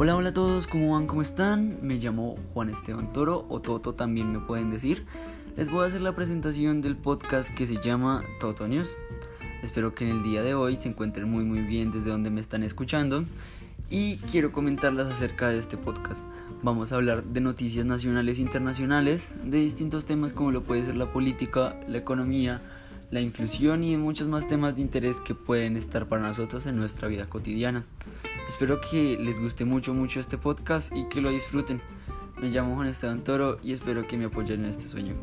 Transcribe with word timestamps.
Hola, 0.00 0.14
hola 0.14 0.28
a 0.28 0.32
todos, 0.32 0.68
¿cómo 0.68 0.92
van? 0.92 1.08
¿Cómo 1.08 1.22
están? 1.22 1.80
Me 1.82 1.96
llamo 1.96 2.36
Juan 2.54 2.70
Esteban 2.70 3.12
Toro 3.12 3.44
o 3.48 3.60
Toto 3.60 3.94
también 3.94 4.30
me 4.30 4.38
pueden 4.38 4.70
decir. 4.70 5.04
Les 5.56 5.72
voy 5.72 5.82
a 5.82 5.88
hacer 5.88 6.02
la 6.02 6.14
presentación 6.14 6.82
del 6.82 6.96
podcast 6.96 7.52
que 7.52 7.66
se 7.66 7.78
llama 7.78 8.22
Toto 8.38 8.68
News. 8.68 8.88
Espero 9.60 9.96
que 9.96 10.08
en 10.08 10.18
el 10.18 10.22
día 10.22 10.44
de 10.44 10.54
hoy 10.54 10.76
se 10.76 10.88
encuentren 10.88 11.28
muy 11.28 11.44
muy 11.44 11.62
bien 11.62 11.90
desde 11.90 12.10
donde 12.10 12.30
me 12.30 12.40
están 12.40 12.62
escuchando 12.62 13.24
y 13.90 14.18
quiero 14.18 14.52
comentarles 14.52 15.08
acerca 15.08 15.48
de 15.48 15.58
este 15.58 15.76
podcast. 15.76 16.24
Vamos 16.62 16.92
a 16.92 16.94
hablar 16.94 17.24
de 17.24 17.40
noticias 17.40 17.84
nacionales 17.84 18.38
e 18.38 18.42
internacionales, 18.42 19.32
de 19.42 19.58
distintos 19.58 20.04
temas 20.04 20.32
como 20.32 20.52
lo 20.52 20.62
puede 20.62 20.84
ser 20.84 20.94
la 20.94 21.12
política, 21.12 21.74
la 21.88 21.98
economía, 21.98 22.62
la 23.10 23.20
inclusión 23.20 23.82
y 23.82 23.90
de 23.90 23.98
muchos 23.98 24.28
más 24.28 24.46
temas 24.46 24.76
de 24.76 24.82
interés 24.82 25.20
que 25.20 25.34
pueden 25.34 25.76
estar 25.76 26.06
para 26.06 26.22
nosotros 26.22 26.66
en 26.66 26.76
nuestra 26.76 27.08
vida 27.08 27.24
cotidiana. 27.24 27.84
Espero 28.48 28.80
que 28.80 29.18
les 29.18 29.38
guste 29.38 29.66
mucho 29.66 29.92
mucho 29.92 30.20
este 30.20 30.38
podcast 30.38 30.90
y 30.96 31.06
que 31.10 31.20
lo 31.20 31.28
disfruten. 31.28 31.82
Me 32.40 32.48
llamo 32.48 32.74
Juan 32.76 32.88
Esteban 32.88 33.22
Toro 33.22 33.58
y 33.62 33.72
espero 33.72 34.06
que 34.06 34.16
me 34.16 34.24
apoyen 34.24 34.64
en 34.64 34.70
este 34.70 34.88
sueño. 34.88 35.14